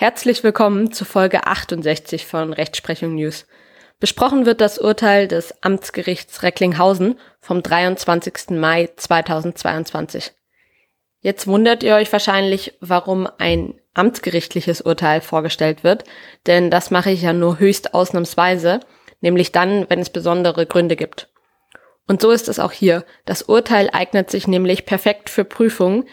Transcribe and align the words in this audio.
Herzlich 0.00 0.42
willkommen 0.42 0.92
zu 0.92 1.04
Folge 1.04 1.46
68 1.46 2.24
von 2.24 2.54
Rechtsprechung 2.54 3.16
News. 3.16 3.46
Besprochen 3.98 4.46
wird 4.46 4.62
das 4.62 4.78
Urteil 4.78 5.28
des 5.28 5.62
Amtsgerichts 5.62 6.42
Recklinghausen 6.42 7.18
vom 7.38 7.62
23. 7.62 8.58
Mai 8.58 8.88
2022. 8.96 10.32
Jetzt 11.20 11.46
wundert 11.46 11.82
ihr 11.82 11.96
euch 11.96 12.10
wahrscheinlich, 12.10 12.78
warum 12.80 13.28
ein 13.36 13.74
amtsgerichtliches 13.92 14.80
Urteil 14.80 15.20
vorgestellt 15.20 15.84
wird, 15.84 16.04
denn 16.46 16.70
das 16.70 16.90
mache 16.90 17.10
ich 17.10 17.20
ja 17.20 17.34
nur 17.34 17.58
höchst 17.58 17.92
ausnahmsweise, 17.92 18.80
nämlich 19.20 19.52
dann, 19.52 19.84
wenn 19.90 19.98
es 20.00 20.08
besondere 20.08 20.64
Gründe 20.64 20.96
gibt. 20.96 21.28
Und 22.08 22.22
so 22.22 22.30
ist 22.30 22.48
es 22.48 22.58
auch 22.58 22.72
hier. 22.72 23.04
Das 23.26 23.42
Urteil 23.42 23.90
eignet 23.92 24.30
sich 24.30 24.48
nämlich 24.48 24.86
perfekt 24.86 25.28
für 25.28 25.44
Prüfungen, 25.44 26.08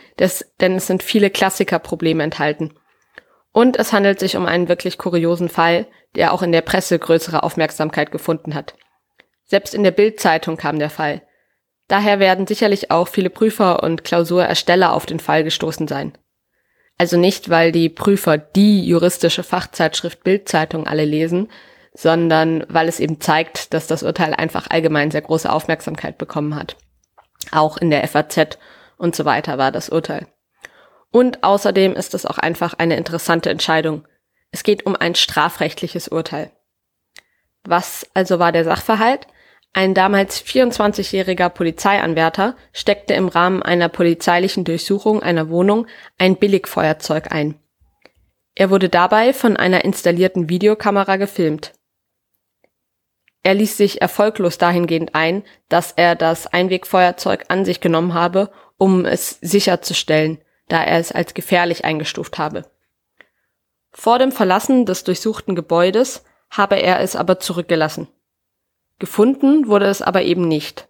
denn 0.59 0.75
es 0.75 0.87
sind 0.87 1.03
viele 1.03 1.29
Klassikerprobleme 1.29 2.21
enthalten. 2.21 2.73
Und 3.57 3.75
es 3.75 3.91
handelt 3.91 4.19
sich 4.19 4.37
um 4.37 4.45
einen 4.45 4.69
wirklich 4.69 4.99
kuriosen 4.99 5.49
Fall, 5.49 5.87
der 6.13 6.31
auch 6.31 6.43
in 6.43 6.51
der 6.51 6.61
Presse 6.61 6.99
größere 6.99 7.41
Aufmerksamkeit 7.41 8.11
gefunden 8.11 8.53
hat. 8.53 8.75
Selbst 9.45 9.73
in 9.73 9.81
der 9.81 9.89
Bildzeitung 9.89 10.57
kam 10.57 10.77
der 10.77 10.91
Fall. 10.91 11.23
Daher 11.87 12.19
werden 12.19 12.45
sicherlich 12.45 12.91
auch 12.91 13.07
viele 13.07 13.31
Prüfer 13.31 13.81
und 13.81 14.03
Klausurersteller 14.03 14.93
auf 14.93 15.07
den 15.07 15.19
Fall 15.19 15.43
gestoßen 15.43 15.87
sein. 15.87 16.15
Also 16.99 17.17
nicht, 17.17 17.49
weil 17.49 17.71
die 17.71 17.89
Prüfer 17.89 18.37
die 18.37 18.85
juristische 18.87 19.41
Fachzeitschrift 19.41 20.23
Bildzeitung 20.23 20.85
alle 20.85 21.05
lesen, 21.05 21.49
sondern 21.95 22.63
weil 22.69 22.87
es 22.87 22.99
eben 22.99 23.19
zeigt, 23.19 23.73
dass 23.73 23.87
das 23.87 24.03
Urteil 24.03 24.35
einfach 24.35 24.67
allgemein 24.69 25.09
sehr 25.09 25.21
große 25.21 25.51
Aufmerksamkeit 25.51 26.19
bekommen 26.19 26.53
hat. 26.53 26.77
Auch 27.51 27.77
in 27.77 27.89
der 27.89 28.07
FAZ 28.07 28.59
und 28.97 29.15
so 29.15 29.25
weiter 29.25 29.57
war 29.57 29.71
das 29.71 29.89
Urteil. 29.89 30.27
Und 31.11 31.43
außerdem 31.43 31.93
ist 31.93 32.13
es 32.13 32.25
auch 32.25 32.37
einfach 32.37 32.73
eine 32.73 32.97
interessante 32.97 33.49
Entscheidung. 33.49 34.07
Es 34.51 34.63
geht 34.63 34.85
um 34.85 34.95
ein 34.95 35.15
strafrechtliches 35.15 36.07
Urteil. 36.07 36.51
Was 37.63 38.07
also 38.13 38.39
war 38.39 38.51
der 38.51 38.63
Sachverhalt? 38.63 39.27
Ein 39.73 39.93
damals 39.93 40.43
24-jähriger 40.43 41.49
Polizeianwärter 41.49 42.55
steckte 42.73 43.13
im 43.13 43.27
Rahmen 43.27 43.61
einer 43.61 43.89
polizeilichen 43.89 44.63
Durchsuchung 44.63 45.21
einer 45.21 45.49
Wohnung 45.49 45.87
ein 46.17 46.37
Billigfeuerzeug 46.37 47.31
ein. 47.31 47.59
Er 48.55 48.71
wurde 48.71 48.89
dabei 48.89 49.33
von 49.33 49.55
einer 49.55 49.85
installierten 49.85 50.49
Videokamera 50.49 51.17
gefilmt. 51.17 51.73
Er 53.43 53.53
ließ 53.53 53.77
sich 53.77 54.01
erfolglos 54.01 54.57
dahingehend 54.57 55.13
ein, 55.13 55.43
dass 55.69 55.91
er 55.91 56.15
das 56.15 56.47
Einwegfeuerzeug 56.47 57.45
an 57.49 57.63
sich 57.63 57.79
genommen 57.79 58.13
habe, 58.15 58.51
um 58.77 59.05
es 59.05 59.37
sicherzustellen, 59.41 60.39
da 60.67 60.83
er 60.83 60.99
es 60.99 61.11
als 61.11 61.33
gefährlich 61.33 61.85
eingestuft 61.85 62.37
habe. 62.37 62.69
Vor 63.91 64.19
dem 64.19 64.31
Verlassen 64.31 64.85
des 64.85 65.03
durchsuchten 65.03 65.55
Gebäudes 65.55 66.23
habe 66.49 66.75
er 66.75 66.99
es 66.99 67.15
aber 67.15 67.39
zurückgelassen. 67.39 68.07
Gefunden 68.99 69.67
wurde 69.67 69.85
es 69.85 70.01
aber 70.01 70.23
eben 70.23 70.47
nicht. 70.47 70.87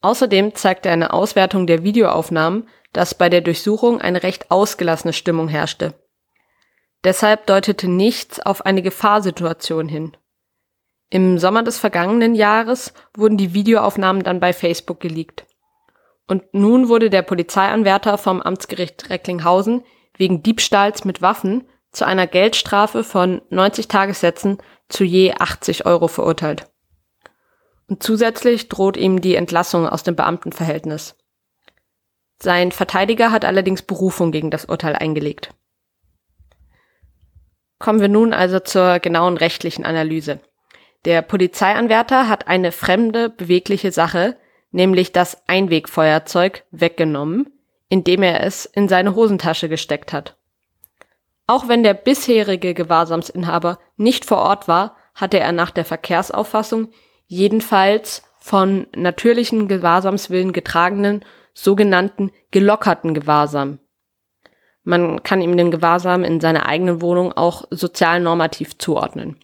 Außerdem 0.00 0.54
zeigte 0.54 0.90
eine 0.90 1.12
Auswertung 1.12 1.66
der 1.66 1.82
Videoaufnahmen, 1.82 2.68
dass 2.92 3.14
bei 3.14 3.28
der 3.28 3.40
Durchsuchung 3.40 4.00
eine 4.00 4.22
recht 4.22 4.50
ausgelassene 4.50 5.12
Stimmung 5.12 5.48
herrschte. 5.48 5.94
Deshalb 7.04 7.46
deutete 7.46 7.88
nichts 7.88 8.40
auf 8.40 8.64
eine 8.64 8.82
Gefahrsituation 8.82 9.88
hin. 9.88 10.16
Im 11.10 11.38
Sommer 11.38 11.62
des 11.62 11.78
vergangenen 11.78 12.34
Jahres 12.34 12.92
wurden 13.14 13.36
die 13.36 13.54
Videoaufnahmen 13.54 14.22
dann 14.22 14.40
bei 14.40 14.52
Facebook 14.52 15.00
geleakt. 15.00 15.46
Und 16.26 16.42
nun 16.52 16.88
wurde 16.88 17.10
der 17.10 17.22
Polizeianwärter 17.22 18.18
vom 18.18 18.40
Amtsgericht 18.40 19.10
Recklinghausen 19.10 19.84
wegen 20.16 20.42
Diebstahls 20.42 21.04
mit 21.04 21.22
Waffen 21.22 21.68
zu 21.90 22.06
einer 22.06 22.26
Geldstrafe 22.26 23.04
von 23.04 23.42
90 23.50 23.88
Tagessätzen 23.88 24.58
zu 24.88 25.04
je 25.04 25.34
80 25.38 25.86
Euro 25.86 26.08
verurteilt. 26.08 26.70
Und 27.88 28.02
zusätzlich 28.02 28.68
droht 28.68 28.96
ihm 28.96 29.20
die 29.20 29.34
Entlassung 29.34 29.86
aus 29.86 30.02
dem 30.02 30.16
Beamtenverhältnis. 30.16 31.16
Sein 32.38 32.72
Verteidiger 32.72 33.30
hat 33.30 33.44
allerdings 33.44 33.82
Berufung 33.82 34.32
gegen 34.32 34.50
das 34.50 34.64
Urteil 34.64 34.96
eingelegt. 34.96 35.54
Kommen 37.78 38.00
wir 38.00 38.08
nun 38.08 38.32
also 38.32 38.60
zur 38.60 38.98
genauen 38.98 39.36
rechtlichen 39.36 39.84
Analyse. 39.84 40.40
Der 41.04 41.20
Polizeianwärter 41.22 42.28
hat 42.28 42.48
eine 42.48 42.72
fremde, 42.72 43.28
bewegliche 43.28 43.92
Sache, 43.92 44.38
nämlich 44.74 45.12
das 45.12 45.40
Einwegfeuerzeug, 45.46 46.64
weggenommen, 46.72 47.48
indem 47.88 48.24
er 48.24 48.42
es 48.42 48.66
in 48.66 48.88
seine 48.88 49.14
Hosentasche 49.14 49.68
gesteckt 49.68 50.12
hat. 50.12 50.36
Auch 51.46 51.68
wenn 51.68 51.84
der 51.84 51.94
bisherige 51.94 52.74
Gewahrsamsinhaber 52.74 53.78
nicht 53.96 54.24
vor 54.24 54.38
Ort 54.38 54.66
war, 54.66 54.96
hatte 55.14 55.38
er 55.38 55.52
nach 55.52 55.70
der 55.70 55.84
Verkehrsauffassung 55.84 56.88
jedenfalls 57.26 58.24
von 58.40 58.88
natürlichen 58.96 59.68
Gewahrsamswillen 59.68 60.52
getragenen 60.52 61.24
sogenannten 61.54 62.32
gelockerten 62.50 63.14
Gewahrsam. 63.14 63.78
Man 64.82 65.22
kann 65.22 65.40
ihm 65.40 65.56
den 65.56 65.70
Gewahrsam 65.70 66.24
in 66.24 66.40
seiner 66.40 66.66
eigenen 66.66 67.00
Wohnung 67.00 67.32
auch 67.32 67.64
sozial 67.70 68.18
normativ 68.18 68.76
zuordnen. 68.78 69.38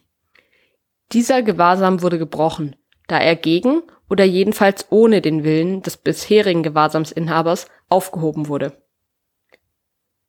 Dieser 1.13 1.41
Gewahrsam 1.41 2.01
wurde 2.01 2.19
gebrochen, 2.19 2.75
da 3.11 3.17
er 3.17 3.35
gegen 3.35 3.83
oder 4.09 4.23
jedenfalls 4.23 4.87
ohne 4.89 5.21
den 5.21 5.43
Willen 5.43 5.81
des 5.81 5.97
bisherigen 5.97 6.63
Gewahrsamsinhabers 6.63 7.67
aufgehoben 7.89 8.47
wurde. 8.47 8.71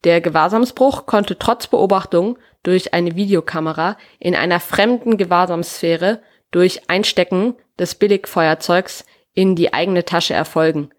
Der 0.03 0.20
Gewahrsamsbruch 0.20 1.06
konnte 1.06 1.38
trotz 1.38 1.69
Beobachtung 1.69 2.38
durch 2.65 2.93
eine 2.93 3.15
Videokamera 3.15 3.97
in 4.19 4.34
einer 4.34 4.59
fremden 4.59 5.16
Gewahrsamssphäre 5.16 6.20
durch 6.50 6.91
Einstecken 6.91 7.54
des 7.78 7.94
Billigfeuerzeugs 7.94 9.04
in 9.32 9.54
die 9.54 9.72
eigene 9.72 10.04
Tasche 10.04 10.34
erfolgen, 10.34 10.91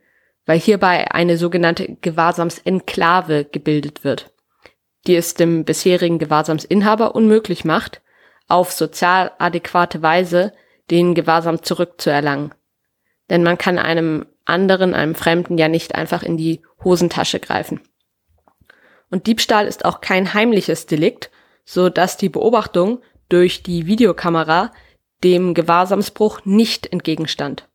weil 0.45 0.57
hierbei 0.57 1.11
eine 1.11 1.37
sogenannte 1.37 1.97
Gewahrsamsenklave 1.99 3.43
gebildet 3.43 4.05
wird, 4.05 4.31
die 5.05 5.17
es 5.17 5.33
dem 5.33 5.65
bisherigen 5.65 6.17
Gewahrsamsinhaber 6.17 7.13
unmöglich 7.13 7.65
macht, 7.65 8.01
auf 8.47 8.71
sozial 8.71 9.31
adäquate 9.37 10.01
Weise 10.01 10.53
den 10.93 11.15
Gewahrsam 11.15 11.63
zurückzuerlangen 11.63 12.53
denn 13.29 13.43
man 13.43 13.57
kann 13.57 13.79
einem 13.79 14.25
anderen, 14.45 14.93
einem 14.93 15.15
Fremden 15.15 15.57
ja 15.57 15.67
nicht 15.67 15.95
einfach 15.95 16.23
in 16.23 16.37
die 16.37 16.61
Hosentasche 16.83 17.39
greifen. 17.39 17.81
Und 19.09 19.27
Diebstahl 19.27 19.67
ist 19.67 19.85
auch 19.85 20.01
kein 20.01 20.33
heimliches 20.33 20.85
Delikt, 20.85 21.31
so 21.65 21.89
dass 21.89 22.17
die 22.17 22.29
Beobachtung 22.29 23.01
durch 23.29 23.63
die 23.63 23.85
Videokamera 23.85 24.71
dem 25.23 25.53
Gewahrsamsbruch 25.53 26.41
nicht 26.43 26.91
entgegenstand. 26.91 27.69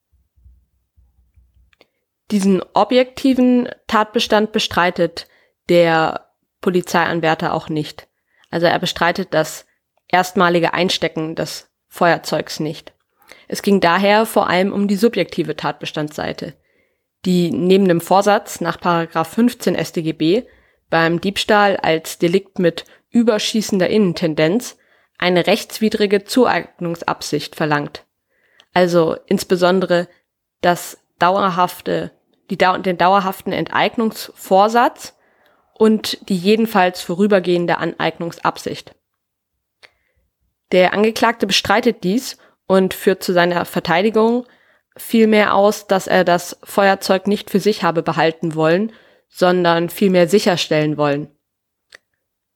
Diesen 2.31 2.62
objektiven 2.75 3.69
Tatbestand 3.87 4.53
bestreitet 4.53 5.27
der 5.71 6.31
Polizeianwärter 6.61 7.55
auch 7.55 7.71
nicht. 7.71 8.07
Also 8.51 8.67
er 8.67 8.78
bestreitet 8.78 9.33
das 9.33 9.65
erstmalige 10.09 10.75
Einstecken 10.75 11.34
des 11.34 11.71
Feuerzeugs 11.89 12.61
nicht. 12.61 12.93
Es 13.48 13.62
ging 13.62 13.81
daher 13.81 14.26
vor 14.26 14.48
allem 14.48 14.72
um 14.72 14.86
die 14.86 14.97
subjektive 14.97 15.56
Tatbestandsseite, 15.56 16.54
die 17.25 17.50
neben 17.50 17.88
dem 17.88 18.00
Vorsatz 18.00 18.60
nach 18.60 18.78
15 19.26 19.75
StGB 19.75 20.44
beim 20.91 21.20
Diebstahl 21.20 21.76
als 21.78 22.19
Delikt 22.19 22.59
mit 22.59 22.84
überschießender 23.10 23.88
Innentendenz 23.88 24.76
eine 25.16 25.47
rechtswidrige 25.47 26.25
Zueignungsabsicht 26.25 27.56
verlangt. 27.56 28.04
Also 28.75 29.16
insbesondere 29.26 30.09
das 30.60 30.98
dauerhafte, 31.19 32.12
die, 32.50 32.59
den 32.59 32.98
dauerhaften 32.98 33.53
Enteignungsvorsatz 33.53 35.16
und 35.74 36.28
die 36.28 36.36
jedenfalls 36.36 37.01
vorübergehende 37.01 37.78
Aneignungsabsicht. 37.78 38.94
Der 40.71 40.92
Angeklagte 40.92 41.47
bestreitet 41.47 42.04
dies 42.04 42.36
und 42.68 42.94
führt 42.94 43.24
zu 43.24 43.32
seiner 43.32 43.65
Verteidigung 43.65 44.47
vielmehr 44.97 45.54
aus, 45.54 45.88
dass 45.88 46.06
er 46.06 46.24
das 46.24 46.59
Feuerzeug 46.62 47.26
nicht 47.26 47.50
für 47.50 47.60
sich 47.60 47.82
habe 47.82 48.03
behalten 48.03 48.54
wollen, 48.54 48.92
sondern 49.28 49.88
vielmehr 49.91 50.28
sicherstellen 50.28 50.97
wollen. 50.97 51.30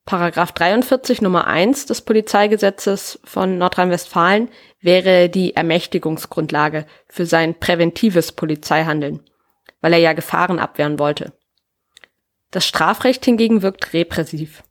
Paragraph 0.04 0.52
43 0.52 1.22
Nummer 1.22 1.46
1 1.46 1.86
des 1.86 2.02
Polizeigesetzes 2.02 3.20
von 3.24 3.56
Nordrhein-Westfalen 3.58 4.48
wäre 4.80 5.28
die 5.28 5.54
Ermächtigungsgrundlage 5.54 6.86
für 7.06 7.24
sein 7.24 7.58
präventives 7.58 8.32
Polizeihandeln, 8.32 9.20
weil 9.80 9.92
er 9.92 10.00
ja 10.00 10.12
Gefahren 10.12 10.58
abwehren 10.58 10.98
wollte. 10.98 11.32
Das 12.50 12.66
Strafrecht 12.66 13.24
hingegen 13.24 13.62
wirkt 13.62 13.92
repressiv. 13.92 14.64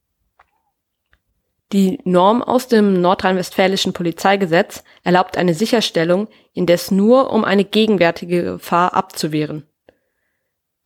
Die 1.72 2.00
Norm 2.04 2.42
aus 2.44 2.68
dem 2.68 3.00
nordrhein-westfälischen 3.00 3.94
Polizeigesetz 3.94 4.84
erlaubt 5.04 5.38
eine 5.38 5.54
Sicherstellung, 5.54 6.28
indes 6.54 6.92
nur 6.92 7.32
um 7.32 7.46
eine 7.46 7.64
gegenwärtige 7.64 8.44
Gefahr 8.44 8.94
abzuwehren. 8.94 9.66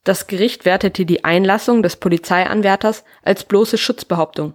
Das 0.04 0.28
Gericht 0.28 0.66
wertete 0.66 1.06
die 1.06 1.24
Einlassung 1.24 1.82
des 1.82 1.96
Polizeianwärters 1.96 3.04
als 3.24 3.44
bloße 3.44 3.78
Schutzbehauptung. 3.78 4.54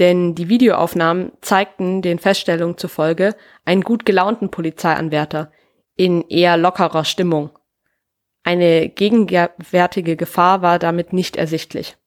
denn 0.00 0.34
die 0.34 0.48
Videoaufnahmen 0.48 1.32
zeigten 1.42 2.00
den 2.00 2.18
Feststellungen 2.18 2.78
zufolge 2.78 3.36
einen 3.66 3.82
gut 3.82 4.06
gelaunten 4.06 4.50
Polizeianwärter 4.50 5.52
in 5.94 6.26
eher 6.28 6.56
lockerer 6.56 7.04
Stimmung. 7.04 7.50
Eine 8.42 8.88
gegenwärtige 8.88 10.16
Gefahr 10.16 10.62
war 10.62 10.78
damit 10.78 11.12
nicht 11.12 11.36
ersichtlich. 11.36 11.98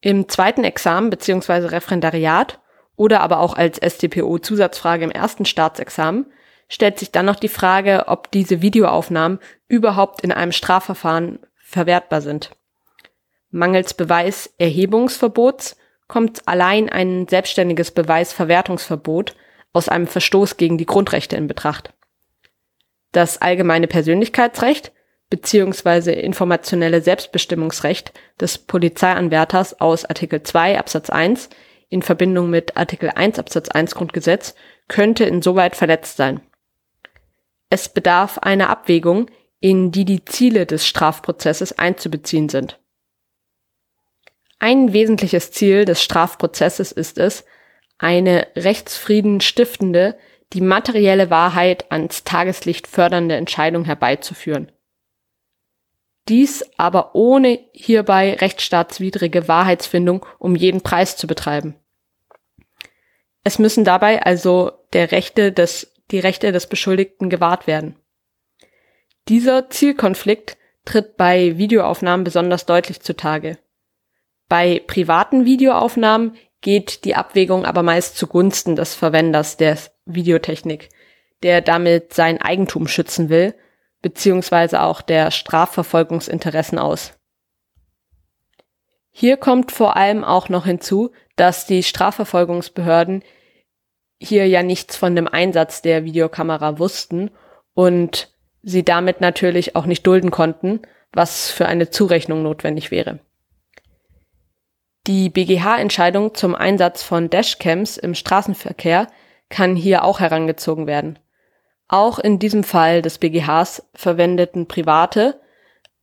Im 0.00 0.28
zweiten 0.28 0.64
Examen 0.64 1.10
bzw. 1.10 1.66
Referendariat 1.66 2.60
oder 2.96 3.20
aber 3.20 3.40
auch 3.40 3.54
als 3.54 3.78
STPO-Zusatzfrage 3.78 5.04
im 5.04 5.10
ersten 5.10 5.44
Staatsexamen 5.44 6.26
stellt 6.68 6.98
sich 6.98 7.10
dann 7.10 7.26
noch 7.26 7.36
die 7.36 7.48
Frage, 7.48 8.04
ob 8.06 8.30
diese 8.30 8.62
Videoaufnahmen 8.62 9.40
überhaupt 9.68 10.22
in 10.22 10.32
einem 10.32 10.52
Strafverfahren 10.52 11.40
verwertbar 11.56 12.20
sind. 12.20 12.50
Mangels 13.50 13.94
Beweiserhebungsverbots 13.94 15.76
kommt 16.06 16.46
allein 16.46 16.88
ein 16.88 17.26
selbstständiges 17.28 17.90
Beweisverwertungsverbot 17.90 19.34
aus 19.72 19.88
einem 19.88 20.06
Verstoß 20.06 20.56
gegen 20.56 20.78
die 20.78 20.86
Grundrechte 20.86 21.36
in 21.36 21.46
Betracht. 21.46 21.92
Das 23.12 23.42
allgemeine 23.42 23.88
Persönlichkeitsrecht 23.88 24.92
bzw. 25.30 26.12
informationelle 26.20 27.00
Selbstbestimmungsrecht 27.00 28.12
des 28.40 28.58
Polizeianwärters 28.58 29.80
aus 29.80 30.04
Artikel 30.04 30.42
2 30.42 30.78
Absatz 30.78 31.08
1 31.08 31.48
in 31.88 32.02
Verbindung 32.02 32.50
mit 32.50 32.76
Artikel 32.76 33.10
1 33.10 33.38
Absatz 33.38 33.68
1 33.68 33.94
Grundgesetz 33.94 34.54
könnte 34.88 35.24
insoweit 35.24 35.76
verletzt 35.76 36.16
sein. 36.16 36.40
Es 37.70 37.88
bedarf 37.88 38.38
einer 38.38 38.68
Abwägung, 38.68 39.30
in 39.60 39.92
die 39.92 40.04
die 40.04 40.24
Ziele 40.24 40.66
des 40.66 40.86
Strafprozesses 40.86 41.78
einzubeziehen 41.78 42.48
sind. 42.48 42.80
Ein 44.58 44.92
wesentliches 44.92 45.52
Ziel 45.52 45.84
des 45.84 46.02
Strafprozesses 46.02 46.92
ist 46.92 47.18
es, 47.18 47.44
eine 47.98 48.46
rechtsfrieden 48.56 49.40
stiftende, 49.40 50.18
die 50.52 50.60
materielle 50.60 51.30
Wahrheit 51.30 51.90
ans 51.92 52.24
Tageslicht 52.24 52.86
fördernde 52.86 53.36
Entscheidung 53.36 53.84
herbeizuführen. 53.84 54.72
Dies 56.30 56.64
aber 56.76 57.16
ohne 57.16 57.58
hierbei 57.72 58.34
rechtsstaatswidrige 58.34 59.48
Wahrheitsfindung 59.48 60.24
um 60.38 60.54
jeden 60.54 60.80
Preis 60.80 61.16
zu 61.16 61.26
betreiben. 61.26 61.74
Es 63.42 63.58
müssen 63.58 63.84
dabei 63.84 64.22
also 64.22 64.70
der 64.92 65.10
Rechte 65.10 65.50
des, 65.50 65.92
die 66.12 66.20
Rechte 66.20 66.52
des 66.52 66.68
Beschuldigten 66.68 67.30
gewahrt 67.30 67.66
werden. 67.66 67.96
Dieser 69.28 69.70
Zielkonflikt 69.70 70.56
tritt 70.84 71.16
bei 71.16 71.58
Videoaufnahmen 71.58 72.22
besonders 72.22 72.64
deutlich 72.64 73.00
zutage. 73.00 73.58
Bei 74.48 74.80
privaten 74.86 75.44
Videoaufnahmen 75.44 76.36
geht 76.60 77.04
die 77.04 77.16
Abwägung 77.16 77.64
aber 77.64 77.82
meist 77.82 78.16
zugunsten 78.16 78.76
des 78.76 78.94
Verwenders 78.94 79.56
der 79.56 79.76
Videotechnik, 80.04 80.90
der 81.42 81.60
damit 81.60 82.14
sein 82.14 82.40
Eigentum 82.40 82.86
schützen 82.86 83.30
will, 83.30 83.52
beziehungsweise 84.02 84.82
auch 84.82 85.02
der 85.02 85.30
Strafverfolgungsinteressen 85.30 86.78
aus. 86.78 87.14
Hier 89.10 89.36
kommt 89.36 89.72
vor 89.72 89.96
allem 89.96 90.24
auch 90.24 90.48
noch 90.48 90.66
hinzu, 90.66 91.10
dass 91.36 91.66
die 91.66 91.82
Strafverfolgungsbehörden 91.82 93.22
hier 94.18 94.46
ja 94.46 94.62
nichts 94.62 94.96
von 94.96 95.16
dem 95.16 95.26
Einsatz 95.26 95.82
der 95.82 96.04
Videokamera 96.04 96.78
wussten 96.78 97.30
und 97.74 98.32
sie 98.62 98.84
damit 98.84 99.20
natürlich 99.20 99.76
auch 99.76 99.86
nicht 99.86 100.06
dulden 100.06 100.30
konnten, 100.30 100.82
was 101.12 101.50
für 101.50 101.66
eine 101.66 101.90
Zurechnung 101.90 102.42
notwendig 102.42 102.90
wäre. 102.90 103.20
Die 105.06 105.30
BGH-Entscheidung 105.30 106.34
zum 106.34 106.54
Einsatz 106.54 107.02
von 107.02 107.30
Dashcams 107.30 107.96
im 107.96 108.14
Straßenverkehr 108.14 109.06
kann 109.48 109.74
hier 109.74 110.04
auch 110.04 110.20
herangezogen 110.20 110.86
werden. 110.86 111.18
Auch 111.92 112.20
in 112.20 112.38
diesem 112.38 112.62
Fall 112.62 113.02
des 113.02 113.18
BGHs 113.18 113.82
verwendeten 113.94 114.66
Private, 114.66 115.40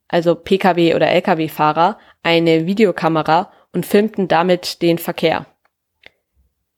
also 0.10 0.34
Pkw- 0.34 0.96
oder 0.96 1.08
Lkw-Fahrer, 1.08 1.98
eine 2.24 2.66
Videokamera 2.66 3.52
und 3.72 3.86
filmten 3.86 4.28
damit 4.28 4.82
den 4.82 4.98
Verkehr. 4.98 5.46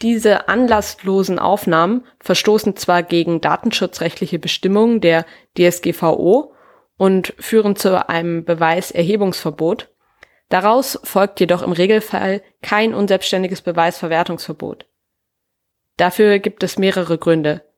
Diese 0.04 0.48
anlasslosen 0.48 1.40
Aufnahmen 1.40 2.06
verstoßen 2.20 2.76
zwar 2.76 3.02
gegen 3.02 3.42
datenschutzrechtliche 3.42 4.38
Bestimmungen 4.38 5.02
der 5.02 5.26
DSGVO 5.58 6.54
und 6.98 7.34
führen 7.40 7.76
zu 7.76 8.08
einem 8.08 8.46
Beweiserhebungsverbot, 8.46 9.90
Daraus 10.50 11.00
folgt 11.04 11.40
jedoch 11.40 11.62
im 11.62 11.72
Regelfall 11.72 12.42
kein 12.64 12.96
unselbstständiges 12.96 13.62
Beweisverwertungsverbot. 13.62 14.88
Dafür 15.96 16.40
gibt 16.40 16.64
es 16.64 16.80
mehrere 16.80 17.20
Gründe. 17.20 17.69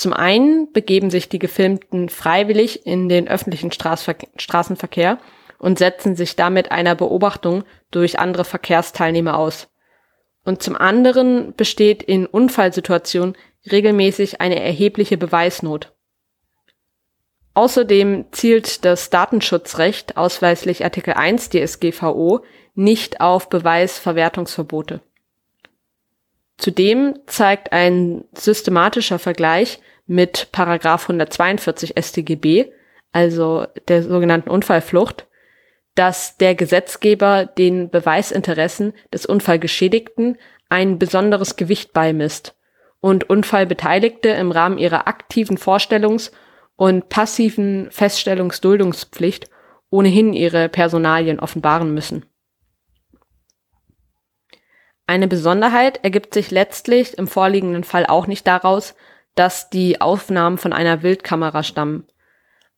Zum 0.00 0.14
einen 0.14 0.72
begeben 0.72 1.10
sich 1.10 1.28
die 1.28 1.38
Gefilmten 1.38 2.08
freiwillig 2.08 2.86
in 2.86 3.10
den 3.10 3.28
öffentlichen 3.28 3.70
Straßenverkehr 3.70 5.18
und 5.58 5.78
setzen 5.78 6.16
sich 6.16 6.36
damit 6.36 6.70
einer 6.70 6.94
Beobachtung 6.94 7.64
durch 7.90 8.18
andere 8.18 8.46
Verkehrsteilnehmer 8.46 9.36
aus. 9.36 9.68
Und 10.42 10.62
zum 10.62 10.74
anderen 10.74 11.54
besteht 11.54 12.02
in 12.02 12.24
Unfallsituationen 12.24 13.36
regelmäßig 13.70 14.40
eine 14.40 14.58
erhebliche 14.64 15.18
Beweisnot. 15.18 15.92
Außerdem 17.52 18.24
zielt 18.32 18.86
das 18.86 19.10
Datenschutzrecht, 19.10 20.16
ausweislich 20.16 20.82
Artikel 20.82 21.12
1 21.12 21.50
DSGVO, 21.50 22.42
nicht 22.74 23.20
auf 23.20 23.50
Beweisverwertungsverbote. 23.50 25.02
Zudem 26.60 27.18
zeigt 27.26 27.72
ein 27.72 28.24
systematischer 28.34 29.18
Vergleich 29.18 29.80
mit 30.06 30.48
Paragraph 30.52 31.04
142 31.04 31.94
StGB, 31.98 32.66
also 33.12 33.66
der 33.88 34.02
sogenannten 34.02 34.50
Unfallflucht, 34.50 35.26
dass 35.94 36.36
der 36.36 36.54
Gesetzgeber 36.54 37.46
den 37.46 37.88
Beweisinteressen 37.88 38.92
des 39.12 39.24
Unfallgeschädigten 39.24 40.36
ein 40.68 40.98
besonderes 40.98 41.56
Gewicht 41.56 41.94
beimisst 41.94 42.54
und 43.00 43.30
Unfallbeteiligte 43.30 44.28
im 44.28 44.52
Rahmen 44.52 44.76
ihrer 44.76 45.08
aktiven 45.08 45.56
Vorstellungs- 45.56 46.30
und 46.76 47.08
passiven 47.08 47.88
Feststellungsduldungspflicht 47.90 49.48
ohnehin 49.88 50.34
ihre 50.34 50.68
Personalien 50.68 51.40
offenbaren 51.40 51.94
müssen. 51.94 52.26
Eine 55.10 55.26
Besonderheit 55.26 56.04
ergibt 56.04 56.34
sich 56.34 56.52
letztlich 56.52 57.18
im 57.18 57.26
vorliegenden 57.26 57.82
Fall 57.82 58.06
auch 58.06 58.28
nicht 58.28 58.46
daraus, 58.46 58.94
dass 59.34 59.68
die 59.68 60.00
Aufnahmen 60.00 60.56
von 60.56 60.72
einer 60.72 61.02
Wildkamera 61.02 61.64
stammen. 61.64 62.06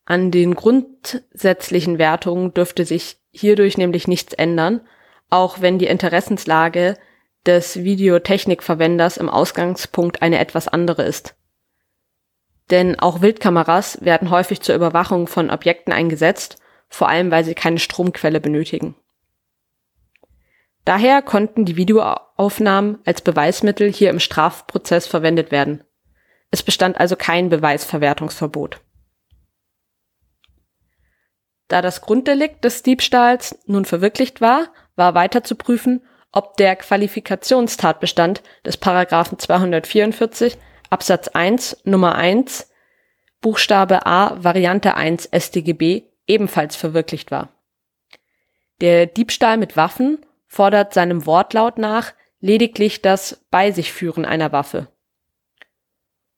An 0.07 0.31
den 0.31 0.55
grundsätzlichen 0.55 1.99
Wertungen 1.99 2.55
dürfte 2.55 2.87
sich 2.87 3.19
hierdurch 3.33 3.77
nämlich 3.77 4.09
nichts 4.09 4.33
ändern, 4.33 4.81
auch 5.29 5.61
wenn 5.61 5.79
die 5.79 5.89
Interessenslage 5.89 6.97
des 7.45 7.85
Videotechnikverwenders 7.85 9.19
im 9.19 9.29
Ausgangspunkt 9.29 10.23
eine 10.23 10.39
etwas 10.39 10.69
andere 10.69 11.03
ist 11.03 11.35
denn 12.73 12.99
auch 12.99 13.21
Wildkameras 13.21 13.99
werden 14.03 14.31
häufig 14.31 14.63
zur 14.63 14.75
Überwachung 14.75 15.27
von 15.27 15.51
Objekten 15.51 15.93
eingesetzt, 15.93 16.57
vor 16.89 17.09
allem 17.09 17.31
weil 17.31 17.45
sie 17.45 17.55
keine 17.55 17.79
Stromquelle 17.79 18.41
benötigen. 18.41 18.95
Daher 20.85 21.23
konnten 21.23 21.65
die 21.65 21.77
Videoaufnahmen 21.77 22.99
als 23.05 23.21
Beweismittel 23.21 23.93
hier 23.93 24.11
im 24.11 24.19
Strafprozess 24.19 25.07
verwendet 25.07 25.53
werden. 25.53 25.85
Es 26.51 26.63
bestand 26.63 26.99
also 26.99 27.17
kein 27.17 27.49
Beweisverwertungsverbot. 27.49 28.81
Da 31.69 31.81
das 31.81 32.03
Grunddelikt 32.03 32.65
des 32.65 32.83
Diebstahls 32.83 33.59
nun 33.67 33.85
verwirklicht 33.85 34.41
war, 34.41 34.73
war 34.97 35.15
weiter 35.15 35.43
zu 35.45 35.55
prüfen, 35.55 36.03
ob 36.33 36.57
der 36.57 36.77
Qualifikationstatbestand 36.77 38.43
des 38.67 38.77
Paragraphen 38.77 39.39
244 39.39 40.59
Absatz 40.91 41.29
1 41.29 41.83
Nummer 41.85 42.17
1 42.17 42.71
Buchstabe 43.41 44.05
A 44.07 44.37
Variante 44.43 44.95
1 44.95 45.31
StGB 45.35 46.03
ebenfalls 46.27 46.77
verwirklicht 46.77 47.31
war. 47.31 47.49
Der 48.81 49.07
Diebstahl 49.07 49.57
mit 49.57 49.77
Waffen 49.77 50.19
fordert 50.53 50.93
seinem 50.93 51.25
Wortlaut 51.25 51.79
nach 51.79 52.13
lediglich 52.41 53.01
das 53.01 53.43
Bei 53.51 53.71
sich 53.71 53.91
führen 53.91 54.27
einer 54.27 54.53
Waffe. 54.53 54.89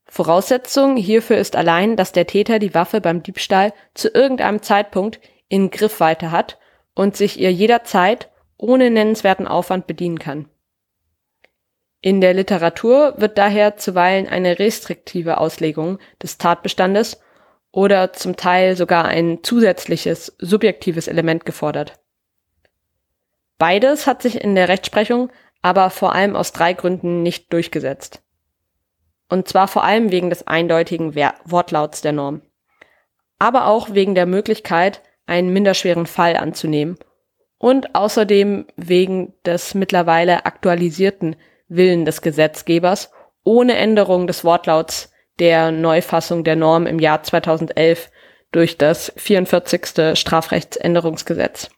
Voraussetzung 0.06 0.96
hierfür 0.96 1.36
ist 1.36 1.56
allein, 1.56 1.96
dass 1.96 2.12
der 2.12 2.28
Täter 2.28 2.60
die 2.60 2.74
Waffe 2.74 3.00
beim 3.00 3.24
Diebstahl 3.24 3.72
zu 3.92 4.08
irgendeinem 4.08 4.62
Zeitpunkt 4.62 5.18
in 5.48 5.68
Griffweite 5.70 6.30
hat 6.30 6.60
und 6.94 7.16
sich 7.16 7.40
ihr 7.40 7.52
jederzeit 7.52 8.30
ohne 8.56 8.88
nennenswerten 8.88 9.48
Aufwand 9.48 9.88
bedienen 9.88 10.20
kann. 10.20 10.48
In 12.00 12.20
der 12.20 12.34
Literatur 12.34 13.14
wird 13.16 13.36
daher 13.36 13.76
zuweilen 13.78 14.28
eine 14.28 14.60
restriktive 14.60 15.38
Auslegung 15.38 15.98
des 16.22 16.38
Tatbestandes 16.38 17.20
oder 17.72 18.12
zum 18.12 18.36
Teil 18.36 18.76
sogar 18.76 19.06
ein 19.06 19.42
zusätzliches 19.42 20.36
subjektives 20.38 21.08
Element 21.08 21.44
gefordert. 21.44 21.98
Beides 23.58 24.06
hat 24.06 24.22
sich 24.22 24.40
in 24.40 24.54
der 24.54 24.68
Rechtsprechung 24.68 25.30
aber 25.62 25.88
vor 25.88 26.14
allem 26.14 26.36
aus 26.36 26.52
drei 26.52 26.74
Gründen 26.74 27.22
nicht 27.22 27.50
durchgesetzt. 27.50 28.22
Und 29.30 29.48
zwar 29.48 29.66
vor 29.66 29.82
allem 29.82 30.12
wegen 30.12 30.28
des 30.28 30.46
eindeutigen 30.46 31.14
Wortlauts 31.14 32.02
der 32.02 32.12
Norm. 32.12 32.42
Aber 33.38 33.66
auch 33.66 33.94
wegen 33.94 34.14
der 34.14 34.26
Möglichkeit, 34.26 35.00
einen 35.26 35.54
minderschweren 35.54 36.04
Fall 36.04 36.36
anzunehmen. 36.36 36.98
Und 37.56 37.94
außerdem 37.94 38.66
wegen 38.76 39.32
des 39.46 39.74
mittlerweile 39.74 40.44
aktualisierten 40.44 41.36
Willen 41.68 42.04
des 42.04 42.20
Gesetzgebers 42.20 43.10
ohne 43.42 43.76
Änderung 43.76 44.26
des 44.26 44.44
Wortlauts 44.44 45.12
der 45.38 45.70
Neufassung 45.70 46.44
der 46.44 46.56
Norm 46.56 46.86
im 46.86 46.98
Jahr 46.98 47.22
2011 47.22 48.10
durch 48.52 48.76
das 48.76 49.12
44. 49.16 50.18
Strafrechtsänderungsgesetz. 50.18 51.70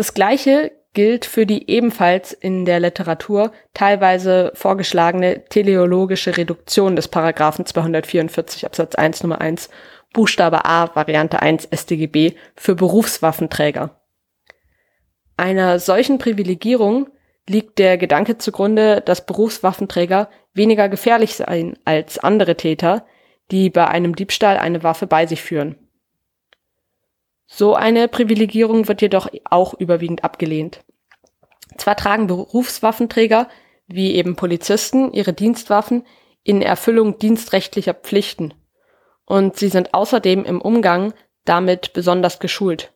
Das 0.00 0.14
Gleiche 0.14 0.72
gilt 0.94 1.26
für 1.26 1.44
die 1.44 1.70
ebenfalls 1.70 2.32
in 2.32 2.64
der 2.64 2.80
Literatur 2.80 3.52
teilweise 3.74 4.50
vorgeschlagene 4.54 5.44
teleologische 5.44 6.38
Reduktion 6.38 6.96
des 6.96 7.08
Paragraphen 7.08 7.66
244 7.66 8.64
Absatz 8.64 8.94
1 8.94 9.22
Nummer 9.24 9.42
1 9.42 9.68
Buchstabe 10.14 10.64
A 10.64 10.96
Variante 10.96 11.42
1 11.42 11.68
StGB 11.70 12.32
für 12.56 12.76
Berufswaffenträger. 12.76 14.00
Einer 15.36 15.78
solchen 15.78 16.16
Privilegierung 16.16 17.10
liegt 17.46 17.78
der 17.78 17.98
Gedanke 17.98 18.38
zugrunde, 18.38 19.02
dass 19.02 19.26
Berufswaffenträger 19.26 20.30
weniger 20.54 20.88
gefährlich 20.88 21.34
seien 21.34 21.78
als 21.84 22.18
andere 22.18 22.56
Täter, 22.56 23.04
die 23.50 23.68
bei 23.68 23.86
einem 23.86 24.16
Diebstahl 24.16 24.56
eine 24.56 24.82
Waffe 24.82 25.06
bei 25.06 25.26
sich 25.26 25.42
führen. 25.42 25.89
So 27.52 27.74
eine 27.74 28.06
Privilegierung 28.06 28.86
wird 28.86 29.02
jedoch 29.02 29.28
auch 29.44 29.74
überwiegend 29.74 30.22
abgelehnt. 30.22 30.84
Zwar 31.76 31.96
tragen 31.96 32.28
Berufswaffenträger, 32.28 33.48
wie 33.88 34.14
eben 34.14 34.36
Polizisten, 34.36 35.12
ihre 35.12 35.32
Dienstwaffen 35.32 36.06
in 36.44 36.62
Erfüllung 36.62 37.18
dienstrechtlicher 37.18 37.92
Pflichten. 37.92 38.54
Und 39.24 39.56
sie 39.56 39.68
sind 39.68 39.94
außerdem 39.94 40.44
im 40.44 40.60
Umgang 40.60 41.12
damit 41.44 41.92
besonders 41.92 42.38
geschult. 42.38 42.92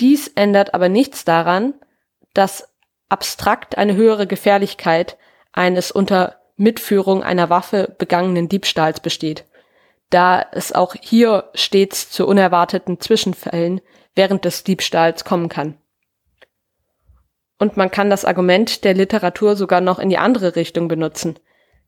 Dies 0.00 0.28
ändert 0.28 0.72
aber 0.72 0.88
nichts 0.88 1.26
daran, 1.26 1.74
dass 2.32 2.72
abstrakt 3.10 3.76
eine 3.76 3.94
höhere 3.94 4.26
Gefährlichkeit 4.26 5.18
eines 5.52 5.92
unter 5.92 6.40
Mitführung 6.56 7.22
einer 7.22 7.50
Waffe 7.50 7.94
begangenen 7.98 8.48
Diebstahls 8.48 9.00
besteht 9.00 9.44
da 10.12 10.44
es 10.52 10.72
auch 10.72 10.94
hier 11.00 11.50
stets 11.54 12.10
zu 12.10 12.26
unerwarteten 12.26 13.00
Zwischenfällen 13.00 13.80
während 14.14 14.44
des 14.44 14.62
Diebstahls 14.64 15.24
kommen 15.24 15.48
kann. 15.48 15.78
Und 17.58 17.76
man 17.76 17.90
kann 17.90 18.10
das 18.10 18.24
Argument 18.24 18.84
der 18.84 18.94
Literatur 18.94 19.56
sogar 19.56 19.80
noch 19.80 19.98
in 19.98 20.08
die 20.08 20.18
andere 20.18 20.56
Richtung 20.56 20.88
benutzen. 20.88 21.38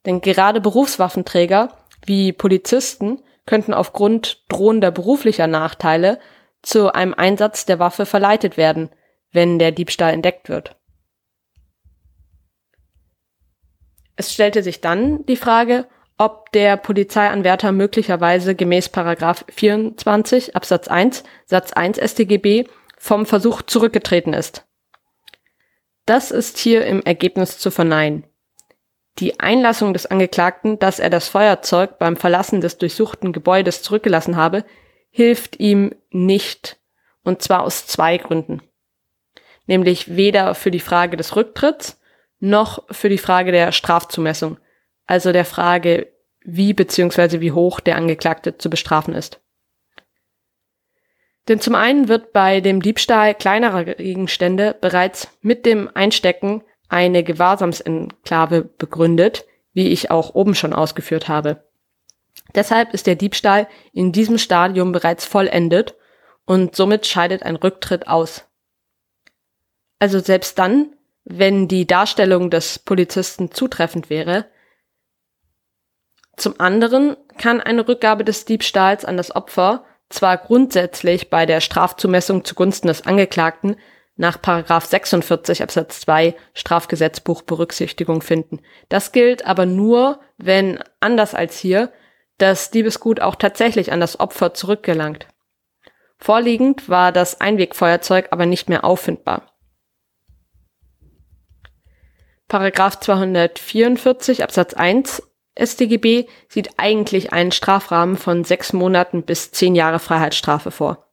Denn 0.07 0.21
gerade 0.21 0.61
Berufswaffenträger 0.61 1.77
wie 2.07 2.33
Polizisten 2.33 3.23
könnten 3.47 3.75
aufgrund 3.75 4.45
drohender 4.49 4.91
beruflicher 4.91 5.47
Nachteile 5.47 6.19
zu 6.63 6.95
einem 6.95 7.13
Einsatz 7.15 7.67
der 7.67 7.79
Waffe 7.79 8.07
verleitet 8.07 8.57
werden, 8.57 8.91
wenn 9.33 9.59
der 9.59 9.73
Diebstahl 9.73 10.13
entdeckt 10.13 10.49
wird. 10.49 10.77
Es 14.17 14.33
stellte 14.33 14.63
sich 14.63 14.81
dann 14.81 15.27
die 15.27 15.37
Frage, 15.37 15.87
ob 16.19 16.53
der 16.53 16.77
Polizeianwärter 16.77 17.73
möglicherweise 17.73 18.55
gemäß 18.55 18.89
Paragraph 18.89 19.45
24 19.49 20.55
Absatz 20.55 20.89
1 20.89 21.25
Satz 21.47 21.73
1 21.73 21.99
StGB 21.99 22.65
vom 22.99 23.27
Versuch 23.27 23.63
zurückgetreten 23.63 24.33
ist. 24.33 24.67
Das 26.07 26.31
ist 26.31 26.59
hier 26.59 26.87
im 26.87 27.03
Ergebnis 27.03 27.59
zu 27.59 27.71
verneinen. 27.71 28.25
Die 29.19 29.41
Einlassung 29.41 29.93
des 29.93 30.07
Angeklagten, 30.07 30.79
dass 30.79 30.99
er 30.99 31.11
das 31.11 31.29
Feuerzeug 31.29 31.99
beim 31.99 32.17
Verlassen 32.17 32.61
des 32.61 32.79
durchsuchten 32.79 33.33
Gebäudes 33.33 33.83
zurückgelassen 33.83 34.37
habe, 34.37 34.65
hilft 35.11 35.61
ihm 35.61 35.95
nicht, 36.11 36.79
und 37.23 37.41
zwar 37.41 37.63
aus 37.63 37.87
zwei 37.87 38.19
Gründen. 38.19 38.61
Nämlich 39.67 40.17
weder 40.17 40.55
für 40.55 40.71
die 40.71 40.81
Frage 40.81 41.17
des 41.17 41.37
Rücktritts 41.37 42.01
noch 42.41 42.83
für 42.91 43.09
die 43.09 43.19
Frage 43.19 43.53
der 43.53 43.73
Strafzumessung, 43.73 44.59
also 45.07 45.33
der 45.33 45.45
Frage, 45.45 46.13
wie 46.45 46.75
bzw. 46.75 47.41
wie 47.41 47.53
hoch 47.53 47.81
der 47.81 47.97
Angeklagte 47.97 48.59
zu 48.59 48.71
bestrafen 48.71 49.15
ist. 49.15 49.41
Denn 51.49 51.61
zum 51.61 51.75
einen 51.75 52.09
wird 52.09 52.33
bei 52.33 52.61
dem 52.61 52.81
Diebstahl 52.81 53.35
kleinerer 53.35 53.85
Gegenstände 53.85 54.77
bereits 54.81 55.29
mit 55.41 55.67
dem 55.67 55.91
Einstecken 55.95 56.63
eine 56.89 57.23
Gewahrsamsenklave 57.23 58.63
begründet, 58.63 59.45
wie 59.73 59.89
ich 59.89 60.11
auch 60.11 60.35
oben 60.35 60.55
schon 60.55 60.73
ausgeführt 60.73 61.29
habe. 61.29 61.65
Deshalb 62.55 62.95
ist 62.95 63.07
der 63.07 63.17
Diebstahl 63.17 63.69
in 63.93 64.13
diesem 64.13 64.39
Stadium 64.39 64.93
bereits 64.93 65.25
vollendet 65.25 65.97
und 66.47 66.77
somit 66.77 67.07
scheidet 67.07 67.43
ein 67.43 67.57
Rücktritt 67.57 68.07
aus. 68.07 68.45
Also 69.99 70.21
selbst 70.21 70.59
dann, 70.59 70.95
wenn 71.25 71.69
die 71.69 71.87
Darstellung 71.87 72.51
des 72.51 72.79
Polizisten 72.79 73.51
zutreffend 73.51 74.11
wäre, 74.11 74.47
zum 76.37 76.59
anderen 76.59 77.17
kann 77.39 77.61
eine 77.61 77.87
Rückgabe 77.87 78.25
des 78.25 78.45
Diebstahls 78.45 79.05
an 79.05 79.17
das 79.17 79.35
Opfer 79.35 79.85
zwar 80.09 80.37
grundsätzlich 80.39 81.31
bei 81.31 81.47
der 81.47 81.61
Strafzumessung 81.61 82.45
zugunsten 82.45 82.89
des 82.89 83.07
Angeklagten 83.07 83.77
nach 84.17 84.39
46 84.41 85.63
Absatz 85.63 86.01
2 86.03 86.35
Strafgesetzbuch 86.53 87.43
Berücksichtigung 87.43 88.23
finden. 88.23 88.61
Das 88.89 89.13
gilt 89.13 89.45
aber 89.45 89.67
nur, 89.67 90.21
wenn, 90.39 90.79
anders 91.01 91.35
als 91.35 91.59
hier, 91.59 91.93
das 92.39 92.71
Diebesgut 92.71 93.21
auch 93.21 93.35
tatsächlich 93.35 93.93
an 93.93 94.01
das 94.01 94.21
Opfer 94.21 94.55
zurückgelangt. 94.55 95.27
Vorliegend 96.19 96.89
war 96.89 97.13
das 97.13 97.41
Einwegfeuerzeug 97.41 98.29
aber 98.31 98.47
nicht 98.47 98.69
mehr 98.69 98.85
auffindbar. 98.85 99.51
Paragraph 102.49 103.01
244 103.01 104.43
Absatz 104.43 104.75
1 104.75 105.23
StGB 105.59 106.27
sieht 106.49 106.71
eigentlich 106.79 107.33
einen 107.33 107.53
Strafrahmen 107.53 108.17
von 108.17 108.45
sechs 108.45 108.73
Monaten 108.73 109.23
bis 109.23 109.53
zehn 109.53 109.75
Jahre 109.75 109.99
Freiheitsstrafe 109.99 110.71
vor. 110.71 111.11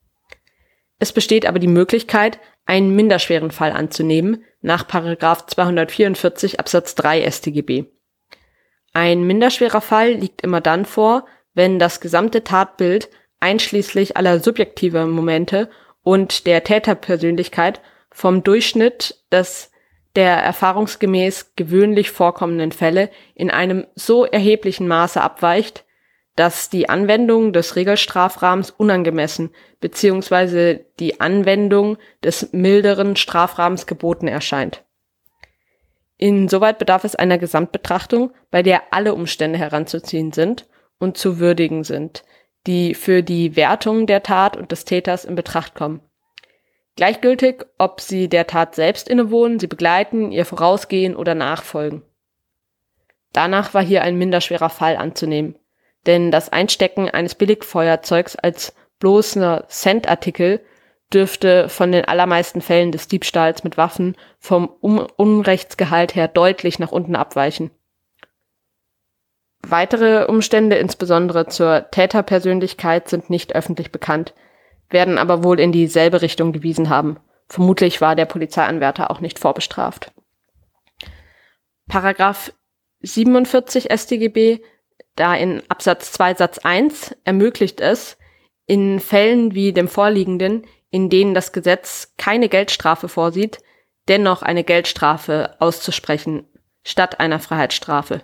Es 0.99 1.11
besteht 1.11 1.45
aber 1.45 1.59
die 1.59 1.67
Möglichkeit, 1.67 2.39
einen 2.65 2.95
minderschweren 2.95 3.51
Fall 3.51 3.71
anzunehmen, 3.71 4.43
nach 4.61 4.87
244 4.87 6.59
Absatz 6.59 6.95
3 6.95 7.29
StGB. 7.29 7.85
Ein 8.93 9.23
minderschwerer 9.23 9.81
Fall 9.81 10.11
liegt 10.11 10.41
immer 10.41 10.61
dann 10.61 10.85
vor, 10.85 11.25
wenn 11.53 11.79
das 11.79 11.99
gesamte 12.01 12.43
Tatbild 12.43 13.09
einschließlich 13.39 14.17
aller 14.17 14.39
subjektiver 14.39 15.05
Momente 15.07 15.69
und 16.03 16.45
der 16.45 16.63
Täterpersönlichkeit 16.63 17.81
vom 18.11 18.43
Durchschnitt 18.43 19.23
des 19.31 19.70
der 20.15 20.35
erfahrungsgemäß 20.35 21.53
gewöhnlich 21.55 22.11
vorkommenden 22.11 22.71
Fälle 22.71 23.09
in 23.33 23.49
einem 23.49 23.87
so 23.95 24.25
erheblichen 24.25 24.87
Maße 24.87 25.21
abweicht, 25.21 25.85
dass 26.35 26.69
die 26.69 26.89
Anwendung 26.89 27.53
des 27.53 27.75
Regelstrafrahmens 27.75 28.71
unangemessen 28.71 29.51
bzw. 29.79 30.79
die 30.99 31.19
Anwendung 31.19 31.97
des 32.23 32.53
milderen 32.53 33.15
Strafrahmens 33.15 33.85
geboten 33.85 34.27
erscheint. 34.27 34.83
Insoweit 36.17 36.77
bedarf 36.77 37.03
es 37.03 37.15
einer 37.15 37.37
Gesamtbetrachtung, 37.37 38.31
bei 38.51 38.61
der 38.61 38.93
alle 38.93 39.13
Umstände 39.13 39.57
heranzuziehen 39.57 40.31
sind 40.31 40.67
und 40.99 41.17
zu 41.17 41.39
würdigen 41.39 41.83
sind, 41.83 42.23
die 42.67 42.93
für 42.93 43.23
die 43.23 43.55
Wertung 43.55 44.05
der 44.05 44.21
Tat 44.23 44.55
und 44.55 44.71
des 44.71 44.85
Täters 44.85 45.25
in 45.25 45.35
Betracht 45.35 45.73
kommen. 45.73 46.01
Gleichgültig, 47.01 47.65
ob 47.79 47.99
sie 47.99 48.29
der 48.29 48.45
Tat 48.45 48.75
selbst 48.75 49.09
innewohnen, 49.09 49.57
sie 49.57 49.65
begleiten, 49.65 50.31
ihr 50.31 50.45
vorausgehen 50.45 51.15
oder 51.15 51.33
nachfolgen. 51.33 52.03
Danach 53.33 53.73
war 53.73 53.81
hier 53.81 54.03
ein 54.03 54.19
minderschwerer 54.19 54.69
Fall 54.69 54.97
anzunehmen, 54.97 55.57
denn 56.05 56.29
das 56.29 56.49
Einstecken 56.49 57.09
eines 57.09 57.33
Billigfeuerzeugs 57.33 58.35
als 58.35 58.75
bloßer 58.99 59.65
Centartikel 59.67 60.59
dürfte 61.11 61.69
von 61.69 61.91
den 61.91 62.05
allermeisten 62.05 62.61
Fällen 62.61 62.91
des 62.91 63.07
Diebstahls 63.07 63.63
mit 63.63 63.77
Waffen 63.77 64.15
vom 64.37 64.67
Unrechtsgehalt 64.67 66.13
her 66.13 66.27
deutlich 66.27 66.77
nach 66.77 66.91
unten 66.91 67.15
abweichen. 67.15 67.71
Weitere 69.63 70.25
Umstände, 70.27 70.75
insbesondere 70.75 71.47
zur 71.47 71.89
Täterpersönlichkeit, 71.89 73.09
sind 73.09 73.31
nicht 73.31 73.55
öffentlich 73.55 73.91
bekannt, 73.91 74.35
werden 74.91 75.17
aber 75.17 75.43
wohl 75.43 75.59
in 75.59 75.71
dieselbe 75.71 76.21
Richtung 76.21 76.51
gewiesen 76.51 76.89
haben. 76.89 77.17
Vermutlich 77.47 78.01
war 78.01 78.15
der 78.15 78.25
Polizeianwärter 78.25 79.11
auch 79.11 79.19
nicht 79.19 79.39
vorbestraft. 79.39 80.11
Paragraph 81.87 82.53
47 83.01 83.89
StGB, 83.91 84.59
da 85.15 85.35
in 85.35 85.61
Absatz 85.67 86.11
2 86.13 86.35
Satz 86.35 86.59
1 86.59 87.15
ermöglicht 87.23 87.81
es, 87.81 88.17
in 88.65 88.99
Fällen 88.99 89.53
wie 89.53 89.73
dem 89.73 89.87
vorliegenden 89.87 90.65
in 90.91 91.09
denen 91.09 91.33
das 91.33 91.53
Gesetz 91.53 92.13
keine 92.17 92.49
Geldstrafe 92.49 93.07
vorsieht, 93.07 93.59
dennoch 94.07 94.43
eine 94.43 94.63
Geldstrafe 94.63 95.55
auszusprechen 95.59 96.45
statt 96.83 97.19
einer 97.19 97.39
Freiheitsstrafe. 97.39 98.23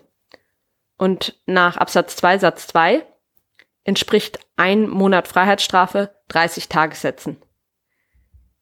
Und 0.97 1.39
nach 1.45 1.77
Absatz 1.77 2.17
2 2.17 2.39
Satz 2.39 2.67
2 2.67 3.05
entspricht 3.87 4.39
ein 4.57 4.87
Monat 4.87 5.27
Freiheitsstrafe 5.27 6.11
30 6.27 6.69
Tagessätzen. 6.69 7.37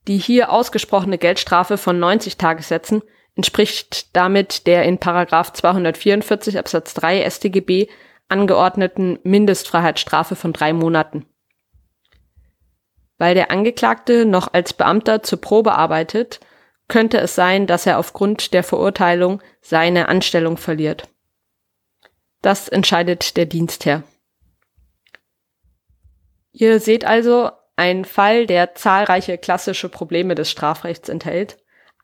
Die 0.08 0.17
hier 0.17 0.51
ausgesprochene 0.51 1.17
Geldstrafe 1.17 1.77
von 1.77 2.00
90 2.00 2.38
Tagessätzen 2.38 3.01
entspricht 3.36 4.15
damit 4.15 4.67
der 4.67 4.84
in 4.84 5.00
Paragraph 5.00 5.51
244 5.51 6.60
Absatz 6.60 6.94
3 6.94 7.27
StGB 7.29 7.88
angeordneten 8.29 9.20
Mindestfreiheitsstrafe 9.24 10.36
von 10.36 10.53
drei 10.53 10.74
Monaten. 10.74 11.25
Weil 13.17 13.34
der 13.34 13.50
Angeklagte 13.50 14.25
noch 14.25 14.53
als 14.53 14.74
Beamter 14.74 15.24
zur 15.24 15.41
Probe 15.41 15.74
arbeitet, 15.74 16.39
könnte 16.88 17.17
es 17.17 17.34
sein, 17.34 17.65
dass 17.65 17.88
er 17.88 17.98
aufgrund 17.98 18.53
der 18.53 18.63
Verurteilung 18.63 19.41
seine 19.62 20.08
Anstellung 20.08 20.58
verliert. 20.58 21.10
Das 22.41 22.70
entscheidet 22.70 23.38
der 23.38 23.48
Dienstherr. 23.48 24.03
Ihr 26.57 26.79
seht 26.79 27.03
also 27.03 27.51
einen 27.75 28.05
Fall, 28.05 28.47
der 28.47 28.75
zahlreiche 28.75 29.38
klassische 29.38 29.89
Probleme 29.89 30.35
des 30.35 30.50
Strafrechts 30.50 31.09
enthält, 31.09 31.57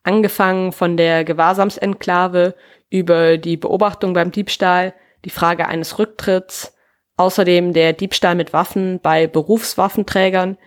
angefangen 0.03 0.73
von 0.73 0.97
der 0.97 1.23
Gewahrsamsenklave 1.23 2.55
über 2.89 3.37
die 3.37 3.55
Beobachtung 3.55 4.11
beim 4.11 4.31
Diebstahl, 4.31 4.93
die 5.23 5.29
Frage 5.29 5.69
eines 5.69 5.99
Rücktritts, 5.99 6.75
außerdem 7.15 7.71
der 7.71 7.93
Diebstahl 7.93 8.35
mit 8.35 8.51
Waffen 8.51 8.99
bei 9.01 9.25
Berufswaffenträgern, 9.25 10.57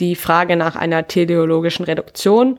die 0.00 0.16
Frage 0.16 0.56
nach 0.56 0.74
einer 0.74 1.06
teleologischen 1.06 1.84
Reduktion 1.84 2.58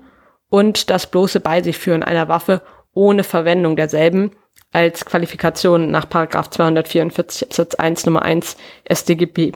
und 0.49 0.89
das 0.89 1.11
bloße 1.11 1.41
Bei 1.41 1.61
sich 1.61 1.77
führen 1.77 2.03
einer 2.03 2.29
Waffe 2.29 2.61
ohne 2.93 3.25
Verwendung 3.25 3.75
derselben 3.75 4.31
als 4.71 5.03
Qualifikation 5.03 5.91
nach 5.91 6.05
244 6.07 7.49
Absatz 7.49 7.75
1 7.75 8.05
Nummer 8.05 8.21
1 8.21 8.55
StGB. 8.89 9.51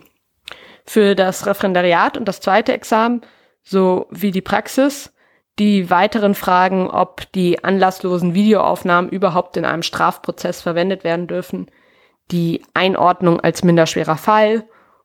Für 0.86 1.16
das 1.16 1.46
Referendariat 1.46 2.18
und 2.18 2.28
das 2.28 2.40
zweite 2.40 2.74
Examen 2.74 3.22
sowie 3.64 4.32
die 4.32 4.42
Praxis 4.42 5.14
die 5.60 5.90
weiteren 5.90 6.34
Fragen, 6.34 6.90
ob 6.90 7.32
die 7.34 7.64
anlasslosen 7.64 8.34
Videoaufnahmen 8.34 9.12
überhaupt 9.12 9.56
in 9.56 9.66
einem 9.66 9.84
Strafprozess 9.84 10.62
verwendet 10.62 11.04
werden 11.04 11.28
dürfen, 11.28 11.70
die 12.32 12.64
Einordnung 12.74 13.40
als 13.40 13.64
minderschwerer 13.64 14.18
Fall 14.18 14.64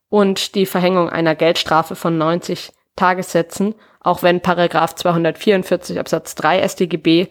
und 0.08 0.54
die 0.54 0.64
Verhängung 0.64 1.10
einer 1.10 1.34
Geldstrafe 1.34 1.96
von 1.96 2.16
90 2.16 2.72
Tagessätzen, 2.96 3.74
auch 4.00 4.22
wenn 4.22 4.40
Paragraph 4.40 4.94
244 4.94 5.98
Absatz 5.98 6.34
3 6.36 6.66
StGB 6.66 7.28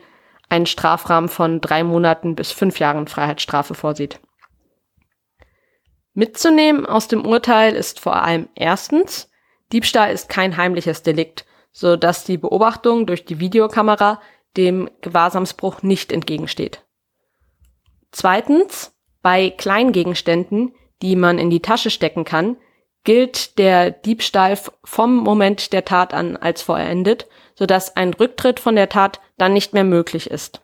einen 0.49 0.65
Strafrahmen 0.65 1.29
von 1.29 1.59
drei 1.59 1.83
Monaten 1.83 2.35
bis 2.35 2.51
fünf 2.51 2.79
Jahren 2.79 3.07
Freiheitsstrafe 3.07 3.73
vorsieht. 3.73 4.19
Mitzunehmen 6.17 6.87
aus 6.87 7.07
dem 7.07 7.27
Urteil 7.27 7.75
ist 7.75 7.99
vor 7.99 8.15
allem 8.15 8.49
erstens, 8.55 9.29
Diebstahl 9.71 10.11
ist 10.11 10.29
kein 10.29 10.57
heimliches 10.57 11.03
Delikt, 11.03 11.45
so 11.71 11.95
dass 11.95 12.23
die 12.23 12.39
Beobachtung 12.39 13.05
durch 13.05 13.23
die 13.23 13.39
Videokamera 13.39 14.19
dem 14.57 14.89
Gewahrsamsbruch 15.01 15.83
nicht 15.83 16.11
entgegensteht. 16.11 16.83
Zweitens, 18.11 18.95
bei 19.21 19.51
Kleingegenständen, 19.51 20.73
die 21.03 21.15
man 21.15 21.37
in 21.37 21.51
die 21.51 21.61
Tasche 21.61 21.91
stecken 21.91 22.25
kann, 22.25 22.57
gilt 23.03 23.59
der 23.59 23.91
Diebstahl 23.91 24.57
vom 24.83 25.17
Moment 25.17 25.71
der 25.71 25.85
Tat 25.85 26.15
an 26.15 26.35
als 26.35 26.63
vollendet, 26.63 27.27
sodass 27.53 27.95
ein 27.95 28.11
Rücktritt 28.15 28.59
von 28.59 28.75
der 28.75 28.89
Tat 28.89 29.21
dann 29.37 29.53
nicht 29.53 29.71
mehr 29.71 29.83
möglich 29.83 30.31
ist. 30.31 30.63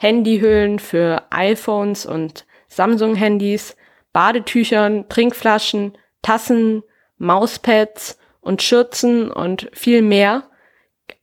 Handyhüllen 0.00 0.78
für 0.78 1.24
iPhones 1.28 2.06
und 2.06 2.46
Samsung-Handys, 2.68 3.76
Badetüchern, 4.14 5.10
Trinkflaschen, 5.10 5.98
Tassen, 6.22 6.82
Mauspads 7.18 8.18
und 8.40 8.62
Schürzen 8.62 9.30
und 9.30 9.68
viel 9.74 10.00
mehr. 10.00 10.44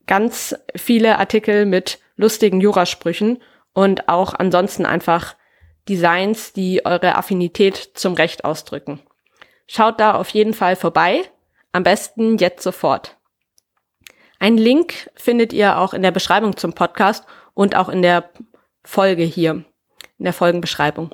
Ganz 0.05 0.55
viele 0.75 1.17
Artikel 1.17 1.65
mit 1.65 1.97
lustigen 2.17 2.61
Jurasprüchen 2.61 3.41
und 3.73 4.09
auch 4.09 4.35
ansonsten 4.35 4.85
einfach 4.85 5.35
Designs, 5.89 6.53
die 6.53 6.85
eure 6.85 7.15
Affinität 7.15 7.91
zum 7.95 8.13
Recht 8.13 8.45
ausdrücken. 8.45 8.99
Schaut 9.65 9.99
da 9.99 10.13
auf 10.13 10.29
jeden 10.29 10.53
Fall 10.53 10.75
vorbei. 10.75 11.23
Am 11.71 11.81
besten 11.81 12.37
jetzt 12.37 12.61
sofort. 12.61 13.17
Ein 14.37 14.55
Link 14.55 15.09
findet 15.15 15.51
ihr 15.51 15.79
auch 15.79 15.95
in 15.95 16.03
der 16.03 16.11
Beschreibung 16.11 16.57
zum 16.57 16.73
Podcast 16.73 17.25
und 17.55 17.75
auch 17.75 17.89
in 17.89 18.03
der 18.03 18.29
Folge 18.87 19.23
hier, 19.23 19.65
in 20.17 20.23
der 20.23 20.33
Folgenbeschreibung. 20.33 21.13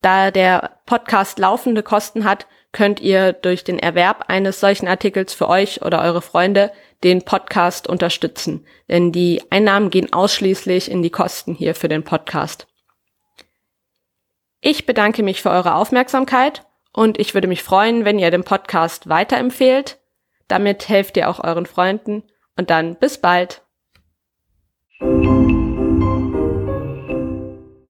Da 0.00 0.30
der 0.30 0.78
Podcast 0.86 1.38
laufende 1.38 1.82
Kosten 1.82 2.24
hat, 2.24 2.46
könnt 2.72 3.00
ihr 3.00 3.32
durch 3.32 3.64
den 3.64 3.78
Erwerb 3.78 4.24
eines 4.28 4.60
solchen 4.60 4.88
Artikels 4.88 5.34
für 5.34 5.48
euch 5.48 5.82
oder 5.82 6.02
eure 6.02 6.22
Freunde 6.22 6.72
den 7.04 7.22
Podcast 7.22 7.88
unterstützen. 7.88 8.66
Denn 8.88 9.12
die 9.12 9.42
Einnahmen 9.50 9.90
gehen 9.90 10.12
ausschließlich 10.12 10.90
in 10.90 11.02
die 11.02 11.10
Kosten 11.10 11.54
hier 11.54 11.74
für 11.74 11.88
den 11.88 12.04
Podcast. 12.04 12.66
Ich 14.60 14.86
bedanke 14.86 15.22
mich 15.22 15.42
für 15.42 15.50
eure 15.50 15.74
Aufmerksamkeit 15.74 16.66
und 16.92 17.18
ich 17.18 17.34
würde 17.34 17.48
mich 17.48 17.62
freuen, 17.62 18.04
wenn 18.04 18.18
ihr 18.18 18.30
den 18.30 18.44
Podcast 18.44 19.08
weiterempfehlt. 19.08 19.98
Damit 20.48 20.88
helft 20.88 21.16
ihr 21.16 21.28
auch 21.28 21.42
euren 21.42 21.66
Freunden 21.66 22.22
und 22.56 22.70
dann 22.70 22.96
bis 22.96 23.18
bald. 23.18 23.62